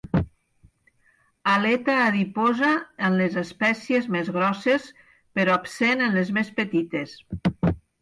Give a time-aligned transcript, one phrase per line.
[1.51, 2.71] Aleta adiposa
[3.09, 4.91] en les espècies més grosses,
[5.39, 7.19] però absent en les més petites.